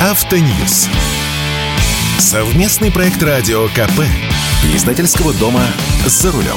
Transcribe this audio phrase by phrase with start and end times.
[0.00, 0.86] Автоньюз.
[2.20, 4.04] Совместный проект радио КП.
[4.72, 5.66] Издательского дома
[6.06, 6.56] «За рулем».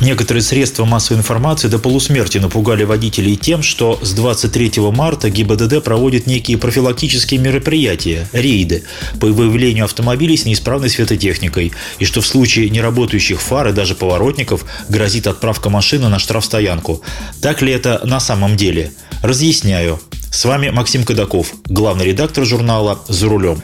[0.00, 6.26] Некоторые средства массовой информации до полусмерти напугали водителей тем, что с 23 марта ГИБДД проводит
[6.26, 8.84] некие профилактические мероприятия, рейды,
[9.20, 14.64] по выявлению автомобилей с неисправной светотехникой, и что в случае неработающих фар и даже поворотников
[14.88, 17.02] грозит отправка машины на штрафстоянку.
[17.42, 18.92] Так ли это на самом деле?
[19.22, 20.00] Разъясняю.
[20.38, 23.60] С вами Максим Кадаков, главный редактор журнала «За рулем»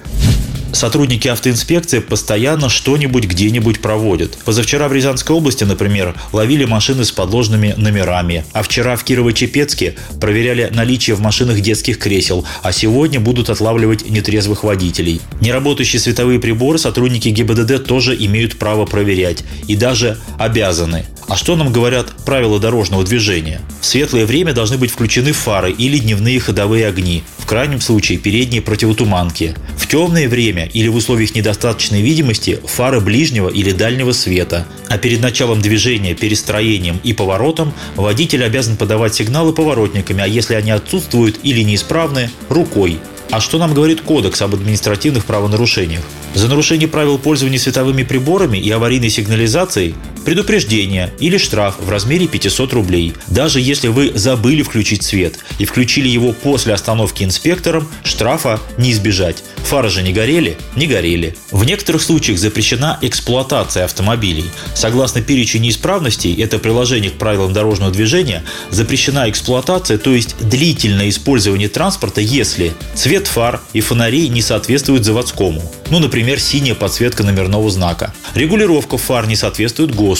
[0.72, 4.36] сотрудники автоинспекции постоянно что-нибудь где-нибудь проводят.
[4.44, 10.70] Позавчера в Рязанской области, например, ловили машины с подложными номерами, а вчера в Кирово-Чепецке проверяли
[10.72, 15.20] наличие в машинах детских кресел, а сегодня будут отлавливать нетрезвых водителей.
[15.40, 21.06] Неработающие световые приборы сотрудники ГИБДД тоже имеют право проверять и даже обязаны.
[21.26, 23.60] А что нам говорят правила дорожного движения?
[23.80, 28.60] В светлое время должны быть включены фары или дневные ходовые огни, в крайнем случае передние
[28.60, 29.54] противотуманки.
[29.78, 34.66] В темное время или в условиях недостаточной видимости фары ближнего или дальнего света.
[34.88, 40.72] А перед началом движения, перестроением и поворотом водитель обязан подавать сигналы поворотниками, а если они
[40.72, 42.98] отсутствуют или неисправны– рукой.
[43.30, 46.02] А что нам говорит Кодекс об административных правонарушениях?
[46.34, 52.72] За нарушение правил пользования световыми приборами и аварийной сигнализацией предупреждение или штраф в размере 500
[52.72, 53.14] рублей.
[53.26, 59.44] Даже если вы забыли включить свет и включили его после остановки инспектором, штрафа не избежать.
[59.64, 60.56] Фары же не горели?
[60.76, 61.36] Не горели.
[61.50, 64.44] В некоторых случаях запрещена эксплуатация автомобилей.
[64.74, 71.68] Согласно перечню неисправностей, это приложение к правилам дорожного движения, запрещена эксплуатация, то есть длительное использование
[71.68, 75.62] транспорта, если цвет фар и фонарей не соответствуют заводскому.
[75.90, 78.14] Ну, например, синяя подсветка номерного знака.
[78.34, 80.13] Регулировка фар не соответствует ГОСТу.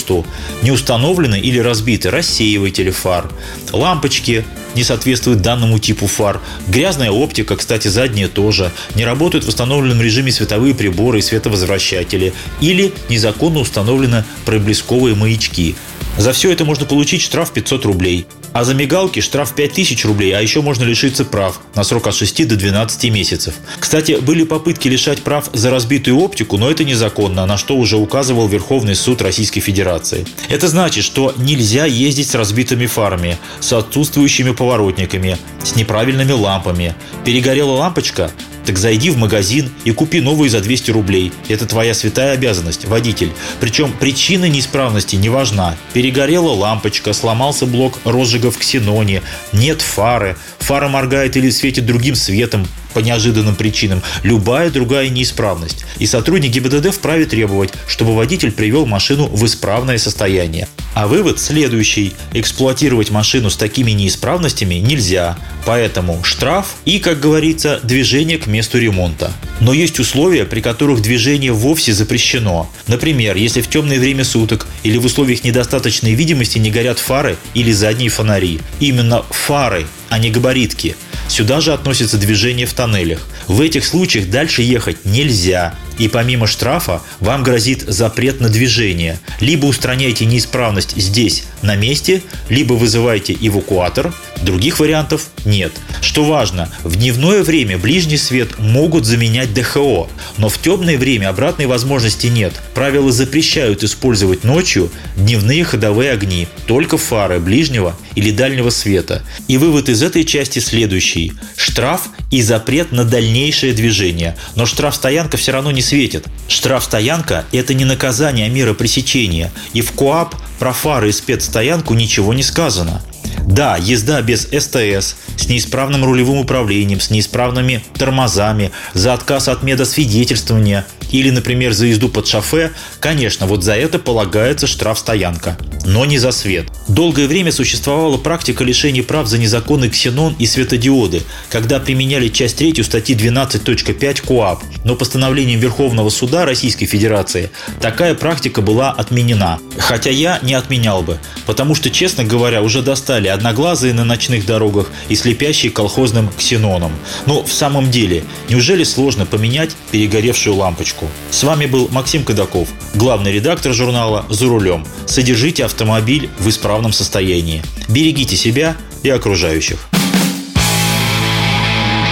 [0.61, 3.29] Не установлены или разбиты рассеиватели фар.
[3.71, 6.41] Лампочки не соответствуют данному типу фар.
[6.67, 8.71] Грязная оптика, кстати, задняя тоже.
[8.95, 12.33] Не работают в установленном режиме световые приборы и световозвращатели.
[12.61, 15.75] Или незаконно установлены проблесковые маячки.
[16.17, 18.25] За все это можно получить штраф 500 рублей.
[18.55, 22.47] А за мигалки штраф 5000 рублей, а еще можно лишиться прав на срок от 6
[22.47, 23.55] до 12 месяцев.
[23.77, 28.47] Кстати, были попытки лишать прав за разбитую оптику, но это незаконно, на что уже указывал
[28.47, 30.25] Верховный суд Российской Федерации.
[30.47, 36.95] Это значит, что нельзя ездить с разбитыми фарами, с отсутствующими поворотниками, с неправильными лампами.
[37.25, 38.31] Перегорела лампочка,
[38.65, 41.31] так зайди в магазин и купи новую за 200 рублей.
[41.47, 43.31] Это твоя святая обязанность, водитель.
[43.59, 45.75] Причем причина неисправности не важна.
[45.93, 49.21] Перегорела лампочка, сломался блок розжига в ксеноне,
[49.53, 55.85] нет фары, фара моргает или светит другим светом, по неожиданным причинам любая другая неисправность.
[55.99, 60.67] И сотрудник ГИБДД вправе требовать, чтобы водитель привел машину в исправное состояние.
[60.93, 62.13] А вывод следующий.
[62.31, 65.37] Эксплуатировать машину с такими неисправностями нельзя.
[65.65, 69.33] Поэтому штраф и, как говорится, движение к месту ремонта.
[69.59, 72.71] Но есть условия, при которых движение вовсе запрещено.
[72.87, 77.73] Например, если в темное время суток или в условиях недостаточной видимости не горят фары или
[77.73, 78.61] задние фонари.
[78.79, 80.95] Именно фары, а не габаритки.
[81.27, 83.27] Сюда же относится движение в тоннелях.
[83.47, 85.75] В этих случаях дальше ехать нельзя.
[85.97, 89.19] И помимо штрафа вам грозит запрет на движение.
[89.39, 94.13] Либо устраняйте неисправность здесь, на месте, либо вызывайте эвакуатор.
[94.41, 95.71] Других вариантов нет.
[96.01, 100.07] Что важно, в дневное время ближний свет могут заменять ДХО,
[100.37, 102.53] но в темное время обратной возможности нет.
[102.73, 109.23] Правила запрещают использовать ночью дневные ходовые огни, только фары ближнего или дальнего света.
[109.47, 111.33] И вывод из этой части следующий.
[111.55, 114.35] Штраф и запрет на дальнейшее движение.
[114.55, 116.25] Но штраф-стоянка все равно не светит.
[116.47, 119.51] Штраф-стоянка– это не наказание, а мера пресечения.
[119.73, 123.01] И в КОАП про фары и спецстоянку ничего не сказано.
[123.45, 130.85] Да, езда без СТС, с неисправным рулевым управлением, с неисправными тормозами, за отказ от медосвидетельствования
[131.11, 136.31] или, например, за езду под шофе, конечно, вот за это полагается штраф-стоянка, но не за
[136.31, 136.67] свет.
[136.95, 142.81] Долгое время существовала практика лишения прав за незаконный ксенон и светодиоды, когда применяли часть 3
[142.83, 147.49] статьи 12.5 КОАП, но постановлением Верховного суда Российской Федерации
[147.81, 149.59] такая практика была отменена.
[149.77, 154.89] Хотя я не отменял бы, потому что, честно говоря, уже достали одноглазые на ночных дорогах
[155.09, 156.93] и слепящие колхозным ксеноном.
[157.25, 161.09] Но в самом деле, неужели сложно поменять перегоревшую лампочку?
[161.29, 164.87] С вами был Максим Кадаков, главный редактор журнала «За рулем».
[165.07, 167.63] Содержите автомобиль в исправном состоянии.
[167.87, 169.79] Берегите себя и окружающих.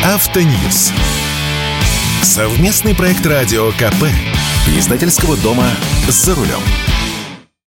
[0.04, 0.92] Автоньюз.
[2.22, 4.06] Совместный проект радио КП.
[4.78, 5.70] Издательского дома
[6.08, 6.62] «За рулем».